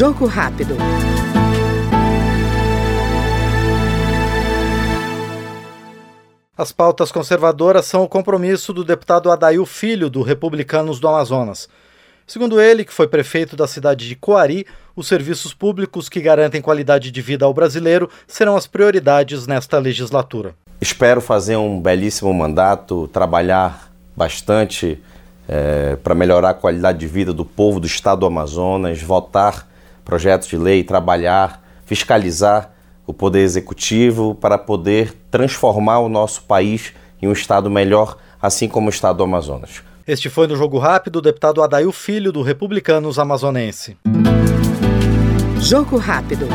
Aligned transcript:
Jogo 0.00 0.24
rápido. 0.24 0.78
As 6.56 6.72
pautas 6.72 7.12
conservadoras 7.12 7.84
são 7.84 8.02
o 8.02 8.08
compromisso 8.08 8.72
do 8.72 8.82
deputado 8.82 9.30
Adail 9.30 9.66
Filho, 9.66 10.08
do 10.08 10.22
Republicanos 10.22 10.98
do 10.98 11.06
Amazonas. 11.06 11.68
Segundo 12.26 12.58
ele, 12.58 12.82
que 12.82 12.94
foi 12.94 13.08
prefeito 13.08 13.54
da 13.54 13.66
cidade 13.66 14.08
de 14.08 14.16
Coari, 14.16 14.66
os 14.96 15.06
serviços 15.06 15.52
públicos 15.52 16.08
que 16.08 16.22
garantem 16.22 16.62
qualidade 16.62 17.10
de 17.10 17.20
vida 17.20 17.44
ao 17.44 17.52
brasileiro 17.52 18.08
serão 18.26 18.56
as 18.56 18.66
prioridades 18.66 19.46
nesta 19.46 19.78
legislatura. 19.78 20.54
Espero 20.80 21.20
fazer 21.20 21.56
um 21.56 21.78
belíssimo 21.78 22.32
mandato, 22.32 23.06
trabalhar 23.08 23.92
bastante 24.16 24.98
é, 25.46 25.96
para 25.96 26.14
melhorar 26.14 26.48
a 26.48 26.54
qualidade 26.54 26.96
de 26.96 27.06
vida 27.06 27.34
do 27.34 27.44
povo 27.44 27.78
do 27.78 27.86
estado 27.86 28.20
do 28.20 28.26
Amazonas, 28.26 29.02
votar 29.02 29.68
projetos 30.04 30.48
de 30.48 30.56
lei, 30.56 30.82
trabalhar, 30.82 31.62
fiscalizar 31.84 32.72
o 33.06 33.12
poder 33.12 33.40
executivo 33.40 34.34
para 34.34 34.56
poder 34.56 35.12
transformar 35.30 35.98
o 36.00 36.08
nosso 36.08 36.42
país 36.44 36.92
em 37.20 37.28
um 37.28 37.32
estado 37.32 37.70
melhor, 37.70 38.16
assim 38.40 38.68
como 38.68 38.86
o 38.86 38.90
estado 38.90 39.18
do 39.18 39.24
Amazonas. 39.24 39.82
Este 40.06 40.28
foi 40.28 40.46
no 40.46 40.56
Jogo 40.56 40.78
Rápido 40.78 41.16
o 41.16 41.22
deputado 41.22 41.62
Adail 41.62 41.92
Filho, 41.92 42.32
do 42.32 42.42
Republicanos 42.42 43.18
Amazonense. 43.18 43.96
Jogo 45.60 45.98
Rápido. 45.98 46.48